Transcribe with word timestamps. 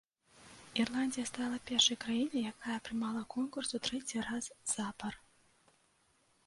Ірландыя 0.83 1.25
стала 1.31 1.57
першай 1.69 1.99
краінай, 2.05 2.47
якая 2.55 2.77
прымала 2.89 3.21
конкурс 3.35 3.69
у 3.79 3.83
трэці 3.89 4.27
раз 4.31 4.51
запар. 4.75 5.13